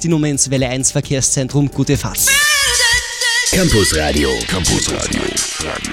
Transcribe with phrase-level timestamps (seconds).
[0.00, 1.68] Die Nummer ins Welle 1 Verkehrszentrum.
[1.72, 2.20] Gute Fahrt.
[3.50, 4.30] Campus Radio.
[4.46, 5.20] Campus Radio.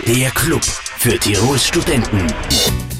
[0.05, 0.63] Der Club
[0.99, 2.27] für Tirols Studenten.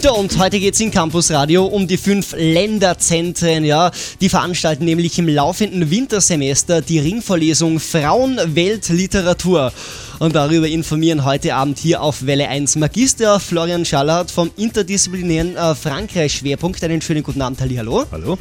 [0.01, 3.65] Ja, und heute geht es in Campus Radio um die fünf Länderzentren.
[3.65, 9.73] Ja, die veranstalten nämlich im laufenden Wintersemester die Ringvorlesung Frauenweltliteratur.
[10.17, 15.75] Und darüber informieren heute Abend hier auf Welle 1 Magister Florian Schallert vom interdisziplinären äh,
[15.75, 16.83] Frankreich-Schwerpunkt.
[16.83, 18.05] Einen schönen guten Abend, Hallo.
[18.11, 18.39] Hallo.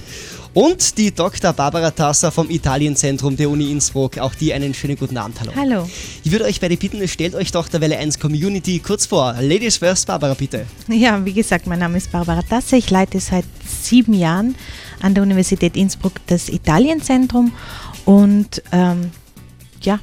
[0.55, 1.53] Und die Dr.
[1.53, 4.19] Barbara Tasser vom Italienzentrum der Uni Innsbruck.
[4.19, 5.41] Auch die einen schönen guten Abend.
[5.41, 5.53] Hallo.
[5.57, 5.91] Hallo.
[6.23, 9.35] Ich würde euch beide bitten, stellt euch doch der Welle 1 Community kurz vor.
[9.41, 10.65] Ladies first, Barbara, bitte.
[10.87, 12.77] Ja, wie gesagt, mein Name ist Barbara Tasser.
[12.77, 14.55] Ich leite seit sieben Jahren
[15.03, 17.51] an der Universität Innsbruck das Italienzentrum.
[18.05, 19.11] Und ähm,
[19.83, 19.99] ja,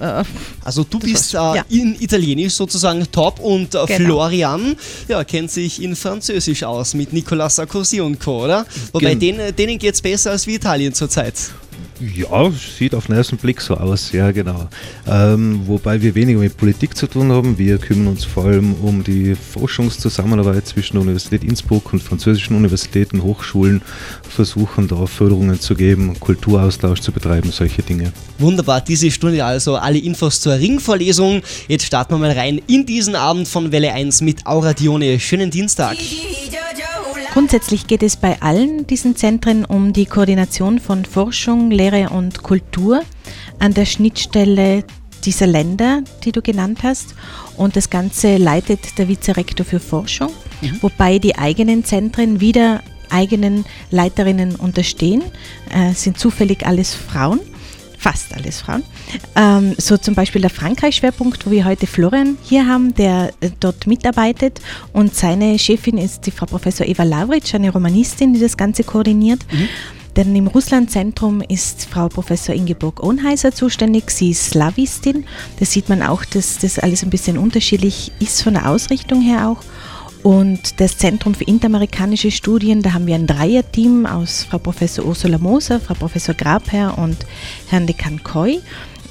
[0.00, 0.24] äh,
[0.64, 1.64] also du bist äh, ja.
[1.68, 4.04] in Italienisch sozusagen top und äh, Genau.
[4.10, 4.76] Florian
[5.08, 8.66] ja, kennt sich in Französisch aus mit Nicolas Sarkozy und Co., oder?
[8.92, 11.34] Wobei Gen- denen, denen geht es besser als wie Italien zurzeit.
[12.00, 14.68] Ja, sieht auf den ersten Blick so aus, ja genau.
[15.06, 17.56] Ähm, wobei wir weniger mit Politik zu tun haben.
[17.58, 23.22] Wir kümmern uns vor allem um die Forschungszusammenarbeit zwischen der Universität Innsbruck und französischen Universitäten,
[23.22, 23.80] Hochschulen,
[24.28, 28.12] versuchen da Förderungen zu geben, Kulturaustausch zu betreiben, solche Dinge.
[28.38, 31.42] Wunderbar, diese Stunde also alle Infos zur Ringvorlesung.
[31.68, 35.18] Jetzt starten wir mal rein in diesen Abend von Welle 1 mit Aura Dione.
[35.18, 35.96] Schönen Dienstag.
[37.36, 43.02] Grundsätzlich geht es bei allen diesen Zentren um die Koordination von Forschung, Lehre und Kultur
[43.58, 44.84] an der Schnittstelle
[45.22, 47.14] dieser Länder, die du genannt hast.
[47.58, 50.30] Und das Ganze leitet der Vizerektor für Forschung,
[50.80, 55.22] wobei die eigenen Zentren wieder eigenen Leiterinnen unterstehen.
[55.68, 57.40] Äh, sind zufällig alles Frauen
[58.06, 58.84] fast alles Frauen.
[59.34, 63.88] Ähm, so zum Beispiel der Frankreich-Schwerpunkt, wo wir heute Florian hier haben, der äh, dort
[63.88, 64.60] mitarbeitet
[64.92, 69.40] und seine Chefin ist die Frau Professor Eva Lavric, eine Romanistin, die das Ganze koordiniert.
[70.14, 74.10] Denn im Russland-Zentrum ist Frau Professor Ingeborg Ohnheiser zuständig.
[74.10, 75.24] Sie ist Slawistin.
[75.58, 79.48] Da sieht man auch, dass das alles ein bisschen unterschiedlich ist von der Ausrichtung her
[79.48, 79.62] auch.
[80.22, 85.38] Und das Zentrum für interamerikanische Studien, da haben wir ein Dreierteam aus Frau Professor Ursula
[85.38, 87.16] Moser, Frau Professor Grabherr und
[87.68, 88.60] Herrn Dekan Koy.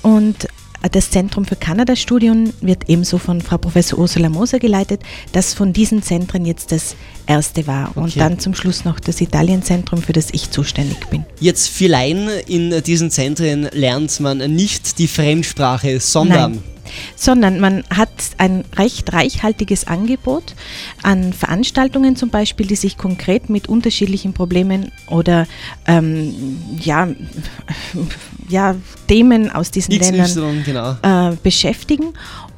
[0.02, 0.48] Und
[0.92, 5.02] das Zentrum für Kanada-Studien wird ebenso von Frau Professor Ursula Moser geleitet,
[5.32, 6.96] das von diesen Zentren jetzt das
[7.26, 7.96] erste war.
[7.96, 8.20] Und Okay.
[8.20, 11.26] dann zum Schluss noch das Italienzentrum, für das ich zuständig bin.
[11.40, 16.64] Jetzt für Laien in diesen Zentren lernt man nicht die Fremdsprache, sondern Nein.
[17.16, 20.56] Sondern man hat ein recht reichhaltiges Angebot
[21.04, 25.48] an Veranstaltungen zum Beispiel, die sich konkret mit unterschiedlichen Problemen oder
[25.88, 27.08] ähm, ja,
[28.50, 28.76] ja,
[29.08, 30.96] Themen aus diesen Ländern genau.
[31.02, 32.14] äh, beschäftigen.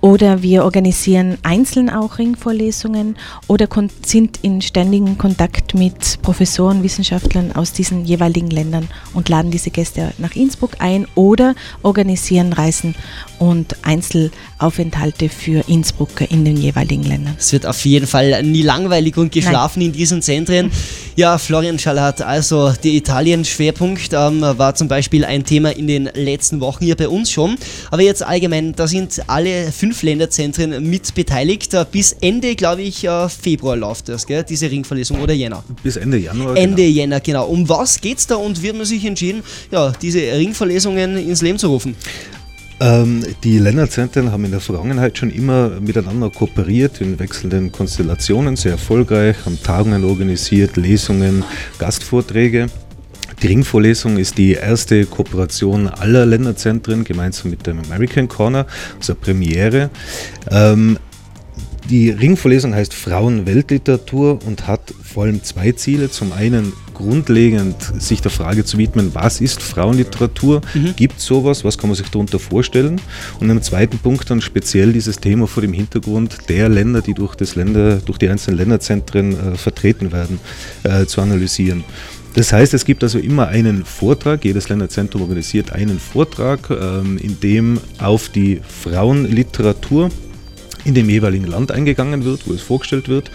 [0.07, 3.67] Oder wir organisieren einzeln auch Ringvorlesungen oder
[4.05, 10.13] sind in ständigem Kontakt mit Professoren, Wissenschaftlern aus diesen jeweiligen Ländern und laden diese Gäste
[10.17, 12.95] nach Innsbruck ein oder organisieren Reisen
[13.37, 17.35] und Einzelaufenthalte für Innsbrucker in den jeweiligen Ländern.
[17.37, 20.71] Es wird auf jeden Fall nie langweilig und geschlafen in diesen Zentren.
[21.17, 26.61] Ja, Florian Schallert, also der Italien-Schwerpunkt ähm, war zum Beispiel ein Thema in den letzten
[26.61, 27.57] Wochen hier bei uns schon.
[27.91, 31.73] Aber jetzt allgemein, da sind alle fünf Länderzentren mit beteiligt.
[31.73, 34.43] Äh, Bis Ende, glaube ich, äh, Februar läuft das, gell?
[34.43, 35.63] diese Ringverlesung oder Jänner.
[35.83, 36.55] Bis Ende Januar.
[36.55, 36.95] Ende genau.
[36.95, 37.47] Jänner, genau.
[37.47, 41.67] Um was geht's da und wird man sich entschieden, ja, diese Ringverlesungen ins Leben zu
[41.67, 41.95] rufen?
[42.79, 48.73] Ähm, die Länderzentren haben in der Vergangenheit schon immer miteinander kooperiert in wechselnden Konstellationen, sehr
[48.73, 51.43] erfolgreich, haben Tagungen organisiert, Lesungen,
[51.79, 52.67] Gastvorträge.
[53.41, 58.65] Die Ringvorlesung ist die erste Kooperation aller Länderzentren gemeinsam mit dem American Corner,
[58.97, 59.91] also Premiere.
[60.49, 60.97] Ähm,
[61.87, 66.09] die Ringvorlesung heißt Frauenweltliteratur und hat vor allem zwei Ziele.
[66.09, 70.61] Zum einen grundlegend sich der Frage zu widmen, was ist Frauenliteratur?
[70.97, 71.63] Gibt es sowas?
[71.63, 72.99] Was kann man sich darunter vorstellen?
[73.39, 77.35] Und im zweiten Punkt dann speziell dieses Thema vor dem Hintergrund der Länder, die durch,
[77.35, 80.39] das Länder, durch die einzelnen Länderzentren äh, vertreten werden,
[80.83, 81.85] äh, zu analysieren.
[82.37, 87.39] Das heißt, es gibt also immer einen Vortrag, jedes Länderzentrum organisiert einen Vortrag, ähm, in
[87.39, 90.11] dem auf die Frauenliteratur
[90.85, 93.31] in dem jeweiligen Land eingegangen wird, wo es vorgestellt wird.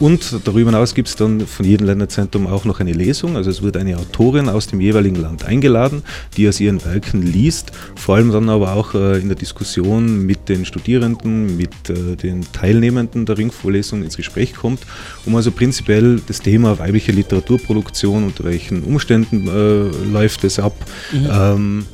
[0.00, 3.36] Und darüber hinaus gibt es dann von jedem Länderzentrum auch noch eine Lesung.
[3.36, 6.02] Also es wird eine Autorin aus dem jeweiligen Land eingeladen,
[6.38, 10.48] die aus ihren Werken liest, vor allem dann aber auch äh, in der Diskussion mit
[10.48, 14.80] den Studierenden, mit äh, den Teilnehmenden der Ringvorlesung ins Gespräch kommt,
[15.26, 20.74] um also prinzipiell das Thema weibliche Literaturproduktion, unter welchen Umständen äh, läuft es ab,
[21.12, 21.84] ähm,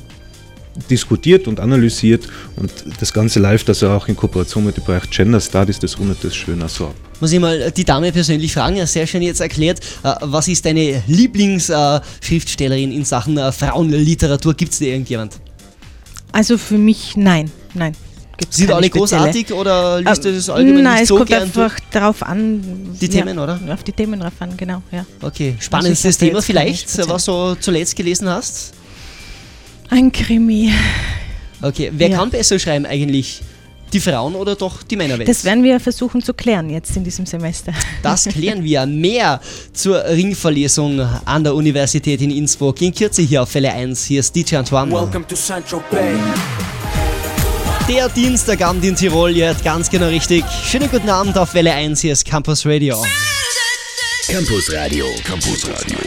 [0.91, 2.71] diskutiert und analysiert und
[3.01, 6.35] das Ganze läuft also auch in Kooperation mit dem Projekt Gender Studies, das rundet das
[6.35, 6.95] schön so ab.
[7.21, 10.65] Muss ich mal die Dame persönlich fragen, ja, sehr schön jetzt erklärt, äh, was ist
[10.65, 14.55] deine Lieblingsschriftstellerin in Sachen äh, Frauenliteratur?
[14.55, 15.41] Gibt es da irgendjemand?
[16.33, 17.95] Also für mich nein, nein.
[18.37, 19.23] Gibt's Sind alle spezielle.
[19.23, 21.29] großartig oder liest du das allgemein Nein, nicht so gern?
[21.29, 22.97] Nein, es kommt einfach darauf an.
[23.01, 23.59] Die ja, Themen, oder?
[23.73, 25.07] Auf die Themen drauf an, genau, ja.
[25.23, 28.75] Okay, spannendes Thema vielleicht, was du zuletzt gelesen hast?
[29.91, 30.73] Ein Krimi.
[31.63, 32.19] Okay, wer ja.
[32.19, 33.41] kann besser schreiben eigentlich?
[33.93, 35.29] Die Frauen oder doch die Männerwelt?
[35.29, 37.73] Das werden wir versuchen zu klären jetzt in diesem Semester.
[38.03, 38.85] Das klären wir.
[38.85, 39.41] Mehr
[39.73, 44.05] zur Ringverlesung an der Universität in Innsbruck in Kürze hier auf Fälle 1.
[44.07, 44.91] Hier ist DJ Antoine.
[44.91, 46.15] Welcome to Central Bay.
[47.89, 50.45] Der Dienstagabend in Tirol, ihr hört ganz genau richtig.
[50.65, 53.01] Schönen guten Abend auf Welle 1, hier ist Campus Radio.
[54.27, 55.07] Campus Radio.
[55.25, 55.99] Campus Radio.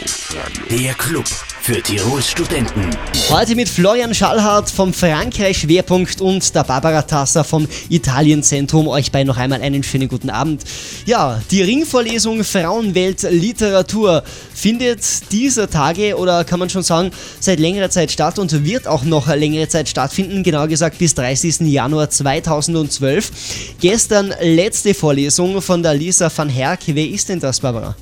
[0.70, 1.24] Der Club
[1.72, 2.90] für Tirols Studenten.
[3.30, 8.88] Heute mit Florian Schallhardt vom Frankreich-Schwerpunkt und der Barbara Tasser vom Italien-Zentrum.
[8.88, 10.64] Euch bei noch einmal einen schönen guten Abend.
[11.06, 17.88] Ja, die Ringvorlesung Frauenwelt Literatur findet dieser Tage oder kann man schon sagen seit längerer
[17.88, 21.60] Zeit statt und wird auch noch längere Zeit stattfinden, genauer gesagt bis 30.
[21.60, 23.76] Januar 2012.
[23.80, 26.80] Gestern letzte Vorlesung von der Lisa van Herk.
[26.86, 27.94] Wer ist denn das, Barbara?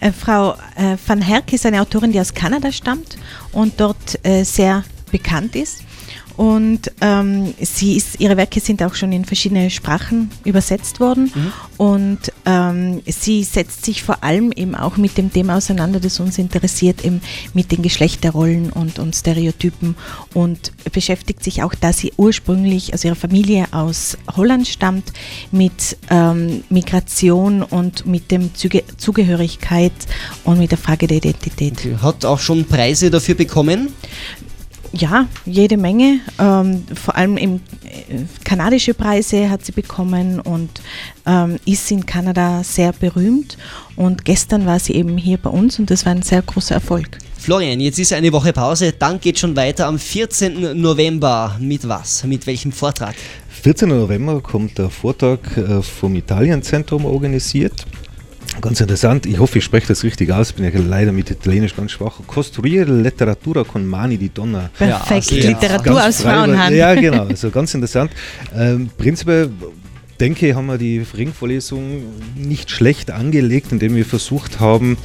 [0.00, 3.16] Äh, Frau äh, van Herk ist eine Autorin, die aus Kanada stammt
[3.52, 5.82] und dort äh, sehr bekannt ist.
[6.38, 11.32] Und ähm, sie ist, ihre Werke sind auch schon in verschiedene Sprachen übersetzt worden.
[11.34, 11.52] Mhm.
[11.78, 16.38] Und ähm, sie setzt sich vor allem eben auch mit dem Thema auseinander, das uns
[16.38, 17.20] interessiert, eben
[17.54, 19.96] mit den Geschlechterrollen und, und Stereotypen
[20.32, 25.12] und beschäftigt sich auch, da sie ursprünglich, also ihre Familie aus Holland stammt,
[25.50, 29.92] mit ähm, Migration und mit dem Zuge Zugehörigkeit
[30.44, 31.78] und mit der Frage der Identität.
[31.78, 31.96] Okay.
[32.00, 33.88] Hat auch schon Preise dafür bekommen?
[34.92, 36.20] Ja, jede Menge.
[36.38, 40.80] Ähm, vor allem im, äh, kanadische Preise hat sie bekommen und
[41.26, 43.58] ähm, ist in Kanada sehr berühmt.
[43.96, 47.18] Und gestern war sie eben hier bei uns und das war ein sehr großer Erfolg.
[47.38, 50.80] Florian, jetzt ist eine Woche Pause, dann geht schon weiter am 14.
[50.80, 51.56] November.
[51.60, 52.24] Mit was?
[52.24, 53.14] Mit welchem Vortrag?
[53.62, 53.88] 14.
[53.88, 57.86] November kommt der Vortrag äh, vom Italienzentrum organisiert.
[58.60, 61.92] Ganz interessant, ich hoffe, ich spreche das richtig aus, bin ja leider mit Italienisch ganz
[61.92, 62.20] schwach.
[62.26, 64.70] Costruire letteratura con mani di donna.
[64.76, 66.74] Perfekt, ja, also, Literatur aus Frauenhand.
[66.74, 68.10] Ja, genau, also ganz interessant.
[68.54, 69.50] Ähm, prinzipiell
[70.20, 72.02] denke, haben wir die Ringvorlesung
[72.34, 74.96] nicht schlecht angelegt, indem wir versucht haben,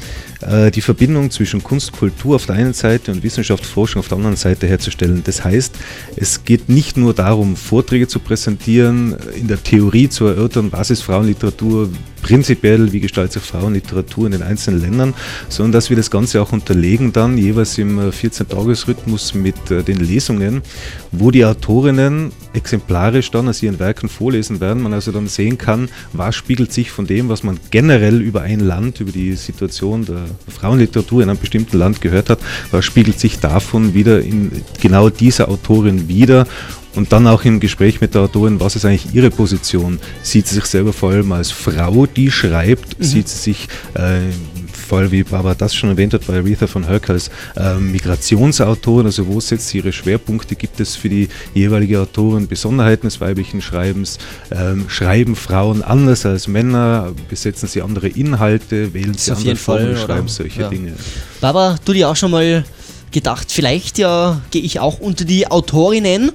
[0.42, 4.18] äh, die Verbindung zwischen Kunst, Kultur auf der einen Seite und Wissenschaft, Forschung auf der
[4.18, 5.22] anderen Seite herzustellen.
[5.24, 5.76] Das heißt,
[6.16, 11.04] es geht nicht nur darum, Vorträge zu präsentieren, in der Theorie zu erörtern, was ist
[11.04, 11.90] Frauenliteratur,
[12.24, 15.14] prinzipiell, wie gestaltet sich Frauenliteratur in den einzelnen Ländern,
[15.50, 20.62] sondern dass wir das Ganze auch unterlegen dann jeweils im 14-Tages-Rhythmus mit äh, den Lesungen,
[21.12, 25.90] wo die Autorinnen exemplarisch dann aus ihren Werken vorlesen werden, man also dann sehen kann,
[26.14, 30.26] was spiegelt sich von dem, was man generell über ein Land, über die Situation der
[30.48, 32.40] Frauenliteratur in einem bestimmten Land gehört hat,
[32.72, 36.48] was spiegelt sich davon wieder in genau dieser Autorin wieder
[36.96, 40.00] und dann auch im Gespräch mit der Autorin, was ist eigentlich ihre Position?
[40.22, 43.00] Sieht sie sich selber vor allem als Frau, die schreibt?
[43.00, 43.04] Mhm.
[43.04, 44.22] Sieht sie sich äh,
[44.84, 49.26] Fall, wie Barbara das schon erwähnt hat, bei Aretha von Herk als äh, Migrationsautorin, also
[49.28, 50.56] wo setzt sie ihre Schwerpunkte?
[50.56, 54.20] Gibt es für die jeweilige Autorin Besonderheiten des weiblichen Schreibens?
[54.52, 57.14] Ähm, schreiben Frauen anders als Männer?
[57.30, 58.94] Besetzen sie andere Inhalte?
[58.94, 59.98] Wählen sie andere Formen?
[59.98, 60.70] Schreiben solche ja.
[60.70, 60.94] Dinge?
[61.42, 62.64] Barbara, du dir auch schon mal
[63.12, 66.32] gedacht, vielleicht ja gehe ich auch unter die Autorinnen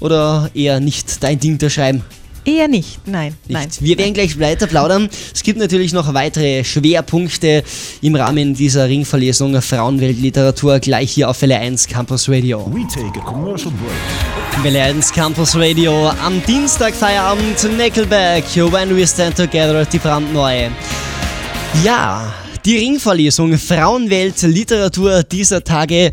[0.00, 2.02] oder eher nicht dein Ding der Schreiben?
[2.46, 3.34] Eher nicht, nein.
[3.48, 3.52] Nicht.
[3.52, 5.08] nein Wir werden gleich weiter plaudern.
[5.34, 7.64] Es gibt natürlich noch weitere Schwerpunkte
[8.02, 12.64] im Rahmen dieser Ringverlesung Frauenweltliteratur gleich hier auf Welle 1 Campus Radio.
[12.72, 14.64] We take a commercial break.
[14.64, 20.70] Welle 1 Campus Radio am Dienstag Feierabend Nickelback When We Stand Together, die brandneue.
[21.84, 22.32] Ja,
[22.66, 26.10] die Ringvorlesung Frauenwelt Literatur dieser Tage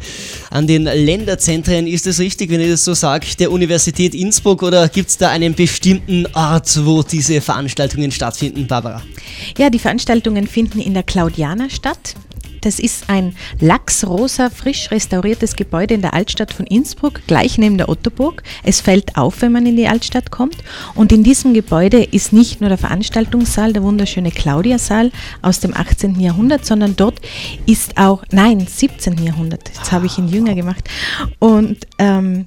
[0.51, 1.87] an den Länderzentren.
[1.87, 5.29] Ist es richtig, wenn ich das so sage, der Universität Innsbruck oder gibt es da
[5.29, 9.01] einen bestimmten Ort, wo diese Veranstaltungen stattfinden, Barbara?
[9.57, 12.13] Ja, die Veranstaltungen finden in der Claudiana statt.
[12.63, 17.89] Das ist ein lachsrosa, frisch restauriertes Gebäude in der Altstadt von Innsbruck, gleich neben der
[17.89, 18.41] Ottoburg.
[18.63, 20.57] Es fällt auf, wenn man in die Altstadt kommt.
[20.95, 26.19] Und in diesem Gebäude ist nicht nur der Veranstaltungssaal, der wunderschöne Claudia-Saal aus dem 18.
[26.21, 27.19] Jahrhundert, sondern dort
[27.65, 29.21] ist auch, nein, 17.
[29.23, 30.87] Jahrhundert, jetzt habe ich ihn jünger gemacht.
[31.39, 32.45] Und ähm,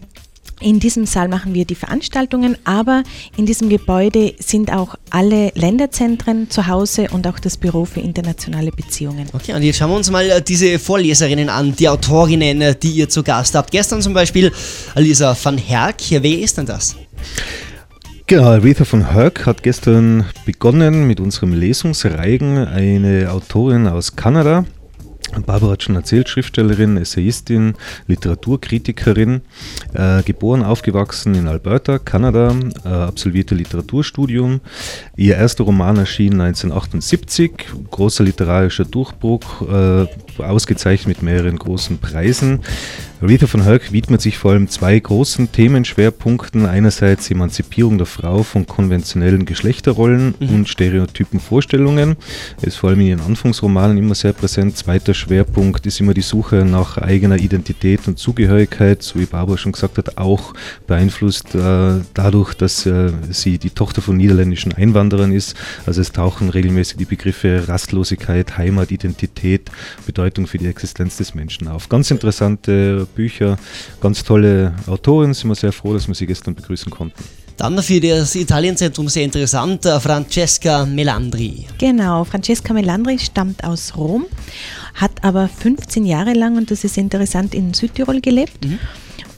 [0.60, 3.02] In diesem Saal machen wir die Veranstaltungen, aber
[3.36, 8.70] in diesem Gebäude sind auch alle Länderzentren zu Hause und auch das Büro für internationale
[8.70, 9.26] Beziehungen.
[9.34, 12.90] Okay, und jetzt schauen wir uns mal äh, diese Vorleserinnen an, die Autorinnen, äh, die
[12.92, 13.70] ihr zu Gast habt.
[13.70, 14.50] Gestern zum Beispiel
[14.94, 15.96] Lisa van Herk.
[16.08, 16.96] Wer ist denn das?
[18.28, 22.58] Genau, Aretha von Herk hat gestern begonnen mit unserem Lesungsreigen.
[22.58, 24.64] Eine Autorin aus Kanada,
[25.44, 27.74] Barbara hat schon erzählt, Schriftstellerin, Essayistin,
[28.06, 29.42] Literaturkritikerin,
[29.92, 32.54] äh, geboren, aufgewachsen in Alberta, Kanada,
[32.84, 34.60] äh, absolvierte Literaturstudium.
[35.16, 37.52] Ihr erster Roman erschien 1978,
[37.90, 40.06] großer literarischer Durchbruch, äh,
[40.40, 42.60] ausgezeichnet mit mehreren großen Preisen.
[43.22, 46.66] Rita von Herk widmet sich vor allem zwei großen Themenschwerpunkten.
[46.66, 50.48] Einerseits Emanzipierung der Frau von konventionellen Geschlechterrollen mhm.
[50.50, 52.16] und stereotypen Vorstellungen.
[52.56, 54.76] Das ist vor allem in ihren Anfangsromanen immer sehr präsent.
[54.76, 59.72] Zweiter Schwerpunkt ist immer die Suche nach eigener Identität und Zugehörigkeit, so wie Barbara schon
[59.72, 60.52] gesagt hat, auch
[60.86, 65.56] beeinflusst äh, dadurch, dass äh, sie die Tochter von niederländischen Einwanderern ist.
[65.86, 69.70] Also es tauchen regelmäßig die Begriffe Rastlosigkeit, Heimat, Identität,
[70.04, 71.88] Bedeutung für die Existenz des Menschen auf.
[71.88, 73.58] Ganz interessante Bücher,
[74.00, 75.34] ganz tolle Autorin.
[75.34, 77.22] Sind wir sehr froh, dass wir sie gestern begrüßen konnten.
[77.56, 81.66] Dann für das Italienzentrum sehr interessant, äh, Francesca Melandri.
[81.78, 84.26] Genau, Francesca Melandri stammt aus Rom,
[84.94, 88.64] hat aber 15 Jahre lang, und das ist interessant, in Südtirol gelebt.
[88.64, 88.78] Mhm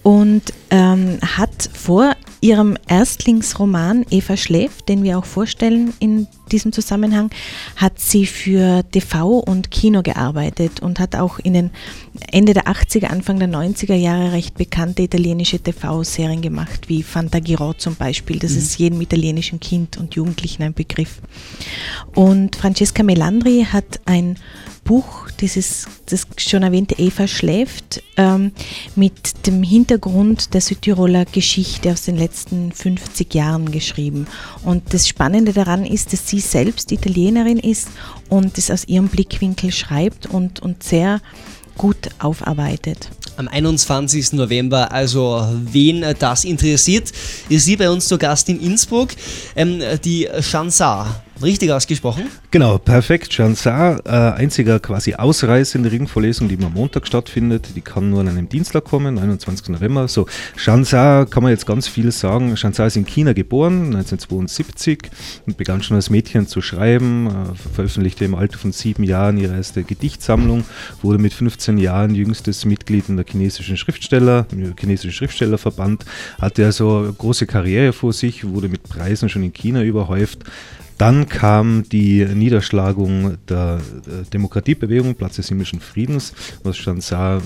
[0.09, 7.31] und ähm, hat vor ihrem Erstlingsroman Eva schläft, den wir auch vorstellen in diesem Zusammenhang,
[7.77, 11.71] hat sie für TV und Kino gearbeitet und hat auch in den
[12.31, 17.97] Ende der 80er, Anfang der 90er Jahre recht bekannte italienische TV-Serien gemacht, wie Fantagiro zum
[17.97, 18.39] Beispiel.
[18.39, 18.59] Das mhm.
[18.59, 21.21] ist jedem italienischen Kind und Jugendlichen ein Begriff.
[22.15, 24.37] Und Francesca Melandri hat ein
[24.89, 28.53] Buch, dieses das schon erwähnte Eva schläft, ähm,
[28.97, 34.27] mit dem Hintergrund der Südtiroler Geschichte aus den letzten 50 Jahren geschrieben.
[34.65, 37.89] Und das Spannende daran ist, dass sie selbst Italienerin ist
[38.31, 41.21] und es aus ihrem Blickwinkel schreibt und, und sehr
[41.77, 43.11] gut aufarbeitet.
[43.37, 44.33] Am 21.
[44.33, 47.13] November, also wen das interessiert,
[47.51, 49.11] ist sie bei uns zu Gast in Innsbruck.
[49.55, 52.25] Ähm, die Chansar Richtig ausgesprochen?
[52.51, 53.33] Genau, perfekt.
[53.33, 57.77] Chansar, äh, einziger quasi Ausreise in der Ringvorlesung, die am Montag stattfindet.
[57.77, 59.69] Die kann nur an einem Dienstag kommen, 29.
[59.69, 60.09] November.
[60.09, 60.27] So,
[60.57, 62.57] Chansar kann man jetzt ganz viel sagen.
[62.57, 65.11] Chansar ist in China geboren, 1972
[65.47, 69.55] und begann schon als Mädchen zu schreiben, äh, veröffentlichte im Alter von sieben Jahren ihre
[69.55, 70.65] erste Gedichtsammlung,
[71.03, 76.05] wurde mit 15 Jahren jüngstes Mitglied in der chinesischen Schriftsteller, im chinesischen Schriftstellerverband,
[76.41, 80.45] hatte also große Karriere vor sich, wurde mit Preisen schon in China überhäuft.
[80.99, 83.81] Dann kam die Niederschlagung der
[84.33, 87.41] Demokratiebewegung, Platz des himmlischen Friedens, was schon sah,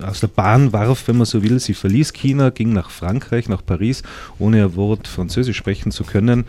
[0.00, 1.58] aus der Bahn warf, wenn man so will.
[1.58, 4.04] Sie verließ China, ging nach Frankreich, nach Paris,
[4.38, 6.44] ohne ein Wort Französisch sprechen zu können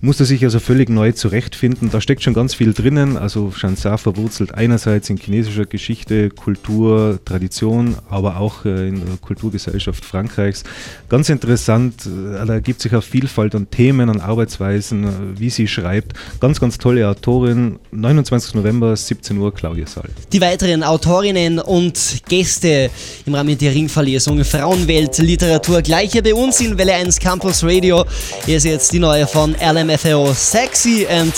[0.00, 1.90] musste sich also völlig neu zurechtfinden.
[1.90, 3.16] Da steckt schon ganz viel drinnen.
[3.16, 10.04] Also Chansar verwurzelt einerseits in chinesischer Geschichte, Kultur, Tradition, aber auch äh, in der Kulturgesellschaft
[10.04, 10.64] Frankreichs.
[11.08, 15.66] Ganz interessant, äh, da ergibt sich auch Vielfalt an Themen, an Arbeitsweisen, äh, wie sie
[15.66, 16.12] schreibt.
[16.40, 17.78] Ganz, ganz tolle Autorin.
[17.92, 18.54] 29.
[18.54, 20.10] November, 17 Uhr, Claudia Saal.
[20.32, 22.90] Die weiteren Autorinnen und Gäste
[23.24, 28.04] im Rahmen der Ringverlesung Frauenwelt Literatur gleich hier bei uns in Welle 1 Campus Radio.
[28.44, 31.32] Hier ist jetzt die neue von LMS FAO Sexy and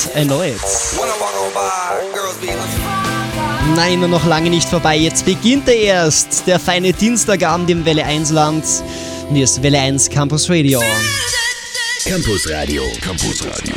[0.45, 0.57] It.
[3.77, 4.97] Nein, noch lange nicht vorbei.
[4.97, 6.47] Jetzt beginnt er erst.
[6.47, 8.65] Der feine Dienstagabend im Welle 1 Land.
[9.29, 10.83] Und hier ist Welle 1 Campus Radio.
[12.05, 12.83] Campus Radio.
[13.03, 13.75] Campus Radio.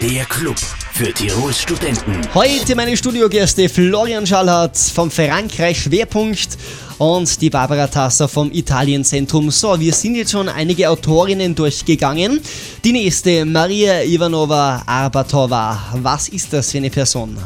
[0.00, 0.56] Der Club
[0.92, 2.20] für Tirols Studenten.
[2.34, 6.56] Heute meine Studiogäste Florian Schallhardt vom Frankreich Schwerpunkt
[6.98, 9.50] und die Barbara Tasser vom Italienzentrum.
[9.50, 12.40] So, wir sind jetzt schon einige Autorinnen durchgegangen.
[12.84, 15.94] Die nächste, Maria Ivanova Arbatova.
[15.94, 17.36] Was ist das für eine Person?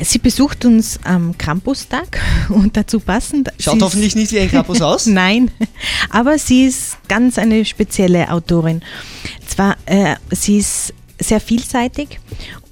[0.00, 2.18] Sie besucht uns am Campustag
[2.48, 3.50] und dazu passend.
[3.58, 5.06] Schaut hoffentlich nicht wie ein Campus aus.
[5.06, 5.50] Nein,
[6.10, 8.80] aber sie ist ganz eine spezielle Autorin.
[9.46, 12.18] Zwar, äh, sie ist sehr vielseitig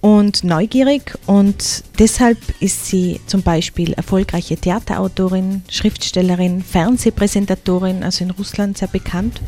[0.00, 8.78] und neugierig und deshalb ist sie zum Beispiel erfolgreiche Theaterautorin, Schriftstellerin, Fernsehpräsentatorin, also in Russland
[8.78, 9.40] sehr bekannt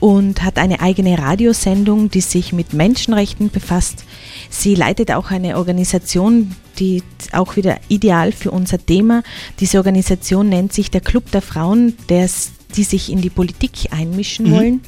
[0.00, 4.04] und hat eine eigene Radiosendung, die sich mit Menschenrechten befasst.
[4.48, 9.22] Sie leitet auch eine Organisation, die auch wieder ideal für unser Thema.
[9.60, 12.28] Diese Organisation nennt sich der Club der Frauen, der,
[12.76, 14.52] die sich in die Politik einmischen mhm.
[14.52, 14.80] wollen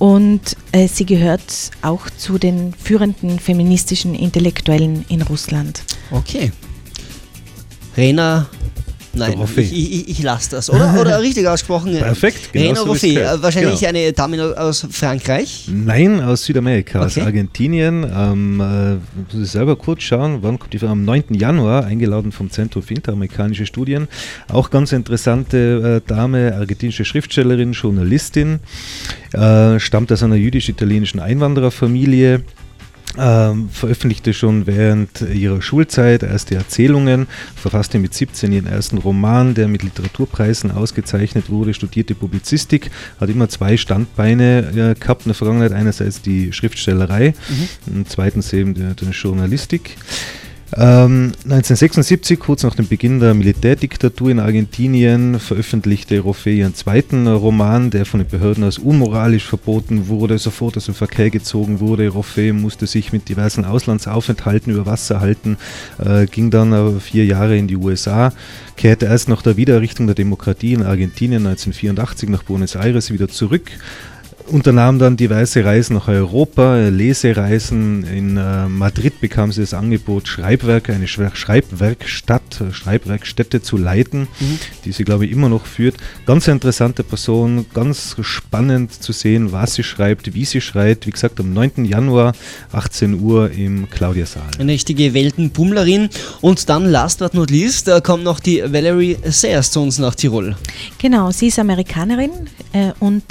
[0.00, 5.84] und äh, sie gehört auch zu den führenden feministischen Intellektuellen in Russland.
[6.10, 6.50] Okay.
[7.96, 8.48] Rena
[9.12, 10.70] Nein, ich, ich, ich lasse das.
[10.70, 11.96] Oder, oder richtig ausgesprochen?
[11.96, 13.88] Perfekt, genau Rena so äh, wahrscheinlich Genau.
[13.88, 15.68] eine Dame aus Frankreich.
[15.72, 17.26] Nein, aus Südamerika, aus Okay.
[17.26, 18.04] Argentinien.
[18.04, 18.94] Ähm, äh,
[19.34, 20.88] muss ich selber kurz schauen, wann kommt die Frau?
[20.88, 21.34] Am 9.
[21.34, 24.06] Januar, eingeladen vom Zentrum für interamerikanische Studien.
[24.48, 28.60] Auch ganz interessante äh, Dame, argentinische Schriftstellerin, Journalistin,
[29.32, 32.42] äh, stammt aus einer jüdisch-italienischen Einwandererfamilie.
[33.18, 37.26] Ähm, veröffentlichte schon während ihrer Schulzeit erste Erzählungen,
[37.56, 42.90] verfasste mit 17 ihren ersten Roman, der mit Literaturpreisen ausgezeichnet wurde, studierte Publizistik,
[43.20, 45.72] hat immer zwei Standbeine äh, gehabt in der Vergangenheit.
[45.72, 47.34] Einerseits die Schriftstellerei
[47.86, 49.96] und zweitens eben die, die Journalistik.
[50.76, 57.90] Ähm, 1976, kurz nach dem Beginn der Militärdiktatur in Argentinien, veröffentlichte Roffé ihren zweiten Roman,
[57.90, 62.10] der von den Behörden als unmoralisch verboten wurde, sofort aus dem Verkehr gezogen wurde.
[62.10, 65.56] Roffé musste sich mit diversen Auslandsaufenthalten über Wasser halten,
[65.98, 68.32] äh, ging dann vier Jahre in die USA,
[68.76, 73.72] kehrte erst nach der Wiedererrichtung der Demokratie in Argentinien 1984 nach Buenos Aires wieder zurück
[74.48, 78.04] unternahm dann diverse Reisen nach Europa, Lesereisen.
[78.04, 84.28] In äh, Madrid bekam sie das Angebot, Schreibwerke, eine Schreibwerkstatt, äh, Schreibwerkstätte zu leiten,
[84.84, 85.96] die sie, glaube ich, immer noch führt.
[86.26, 91.06] Ganz interessante Person, ganz spannend zu sehen, was sie schreibt, wie sie schreibt.
[91.06, 91.84] Wie gesagt, am 9.
[91.84, 92.32] Januar,
[92.72, 94.50] 18 Uhr im Claudia-Saal.
[94.58, 96.08] Eine richtige Weltenbummlerin.
[96.40, 100.14] Und dann, last but not least, äh, kommt noch die Valerie Sayers zu uns nach
[100.14, 100.56] Tirol.
[100.98, 102.30] Genau, sie ist Amerikanerin
[102.72, 103.22] äh, und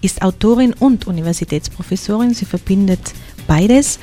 [0.00, 2.34] ist Autorin und Universitätsprofessorin.
[2.34, 3.14] Sie verbindet
[3.46, 3.98] beides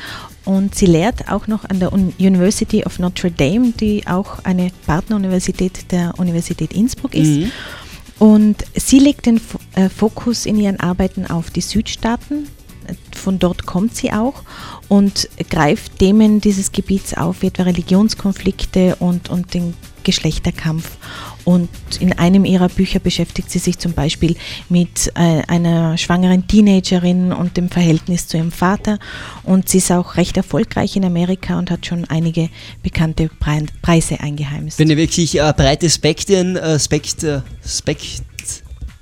[0.46, 4.72] und sie lehrt auch noch an der Un University of Notre Dame, die auch eine
[4.86, 7.40] Partneruniversität der Universität Innsbruck ist.
[7.40, 7.52] Mhm.
[8.18, 9.42] Und sie legt den
[9.76, 12.48] äh, Fokus in ihren Arbeiten auf die Südstaaten.
[13.14, 14.44] Von dort kommt sie auch
[14.88, 20.98] und greift Themen dieses Gebiets auf, wie etwa Religionskonflikte und, und den Geschlechterkampf.
[21.46, 24.36] Und in einem ihrer Bücher beschäftigt sie sich zum Beispiel
[24.68, 28.98] mit äh, einer schwangeren Teenagerin und dem Verhältnis zu ihrem Vater.
[29.44, 32.50] Und sie ist auch recht erfolgreich in Amerika und hat schon einige
[32.82, 34.78] bekannte Pre Preise eingeheimst.
[34.78, 38.24] Bin ja wirklich äh, breite Spektren, äh, Spekt, äh, Spekt.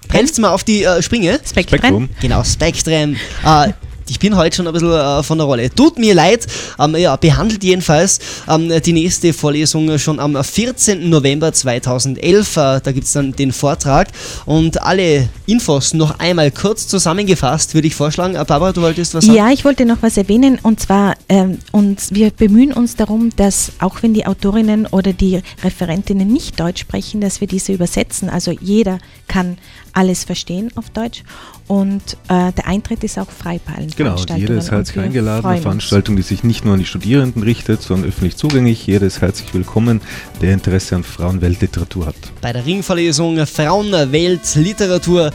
[0.09, 1.39] Helft mal auf die äh, Springe.
[1.45, 1.79] Spektren.
[1.79, 2.09] Spektrum.
[2.21, 3.15] Genau, Spektrum.
[3.45, 3.73] Äh,
[4.09, 5.69] ich bin heute schon ein bisschen äh, von der Rolle.
[5.69, 6.45] Tut mir leid,
[6.79, 11.09] ähm, ja, behandelt jedenfalls ähm, die nächste Vorlesung schon am 14.
[11.09, 12.57] November 2011.
[12.57, 14.09] Äh, da gibt es dann den Vortrag
[14.45, 18.35] und alle Infos noch einmal kurz zusammengefasst, würde ich vorschlagen.
[18.35, 19.37] Äh, Barbara, du wolltest was sagen?
[19.37, 23.73] Ja, ich wollte noch was erwähnen und zwar ähm, uns, wir bemühen uns darum, dass
[23.79, 28.29] auch wenn die Autorinnen oder die Referentinnen nicht Deutsch sprechen, dass wir diese übersetzen.
[28.29, 29.57] Also jeder kann
[29.93, 31.23] alles verstehen auf Deutsch
[31.67, 35.45] und äh, der Eintritt ist auch frei bei allen Genau, jeder ist herzlich eingeladen.
[35.45, 35.61] Eine.
[35.61, 38.85] Veranstaltung, die sich nicht nur an die Studierenden richtet, sondern öffentlich zugänglich.
[38.85, 40.01] Jeder ist herzlich willkommen,
[40.41, 42.15] der Interesse an Frauenweltliteratur hat.
[42.41, 45.31] bei der Ringvorlesung Frauenwelt Literatur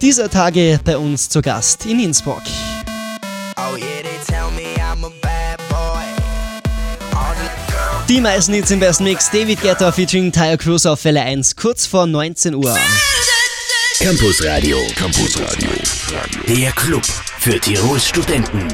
[0.00, 2.42] dieser Tage bei uns zu Gast in Innsbruck.
[3.56, 6.02] Oh yeah, they tell me I'm a bad boy.
[8.08, 9.30] Die meisten Hits im besten Mix.
[9.30, 12.76] David Guetta featuring Tyre Cruz auf Welle 1, kurz vor 19 Uhr.
[13.98, 14.78] Campus Radio.
[14.94, 15.70] Campus Radio.
[16.46, 17.02] Der Club
[17.38, 18.68] für Tirols Studenten.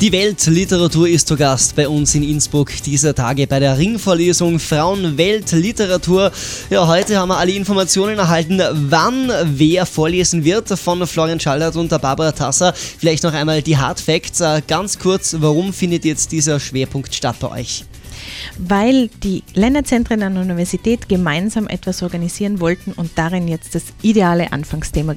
[0.00, 6.32] Die Weltliteratur ist zu Gast bei uns in Innsbruck dieser Tage bei der Ringvorlesung Frauenweltliteratur.
[6.70, 11.92] Ja, heute haben wir alle Informationen erhalten, wann wer vorlesen wird von Florian Schallert und
[11.92, 12.74] der Barbara Tasser.
[12.74, 14.40] Vielleicht noch einmal die Hard Facts.
[14.40, 17.84] Äh, Ganz kurz, warum findet jetzt dieser Schwerpunkt statt bei euch?
[18.58, 24.52] Weil die Länderzentren an der Universität gemeinsam etwas organisieren wollten und darin jetzt das ideale
[24.52, 25.14] Anfangsthema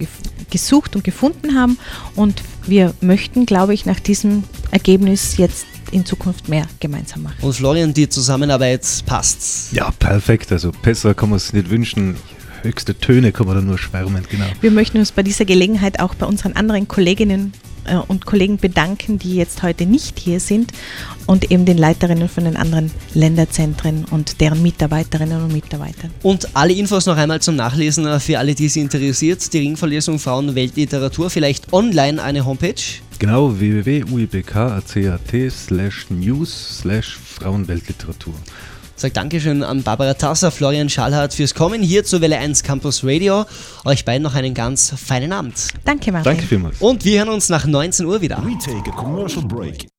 [0.49, 1.77] gesucht und gefunden haben.
[2.15, 7.35] Und wir möchten, glaube ich, nach diesem Ergebnis jetzt in Zukunft mehr gemeinsam machen.
[7.41, 9.73] Und Florian, die Zusammenarbeit passt.
[9.73, 10.51] Ja, perfekt.
[10.51, 12.15] Also besser kann man es nicht wünschen.
[12.63, 14.45] Höchste Töne kann man da nur schwärmen, genau.
[14.61, 17.53] Wir möchten uns bei dieser Gelegenheit auch bei unseren anderen Kolleginnen
[18.07, 20.71] und Kollegen bedanken, die jetzt heute nicht hier sind
[21.25, 26.11] und eben den Leiterinnen von den anderen Länderzentren und deren Mitarbeiterinnen und Mitarbeitern.
[26.23, 29.51] Und alle Infos noch einmal zum Nachlesen äh, für alle, die es interessiert.
[29.53, 32.73] Die Ringvorlesung Frauenweltliteratur, vielleicht online eine Homepage.
[33.19, 38.33] Genau, www.uibk.at slash news slash Frauenweltliteratur.
[39.01, 43.45] Sag Dankeschön an Barbara Tasser, Florian Schallhardt fürs Kommen hier zu Welle 1 Campus Radio.
[43.83, 45.55] Euch beiden noch einen ganz feinen Abend.
[45.85, 46.31] Danke, Martin.
[46.31, 46.79] Danke vielmals.
[46.79, 48.37] Und wir hören uns nach 19 Uhr wieder.
[48.45, 49.90] We take a commercial break.